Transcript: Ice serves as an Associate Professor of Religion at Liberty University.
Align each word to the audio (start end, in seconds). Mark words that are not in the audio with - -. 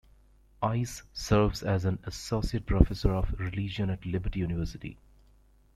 Ice 0.63 1.03
serves 1.13 1.61
as 1.61 1.85
an 1.85 1.99
Associate 2.05 2.65
Professor 2.65 3.13
of 3.13 3.39
Religion 3.39 3.91
at 3.91 4.03
Liberty 4.03 4.39
University. 4.39 4.97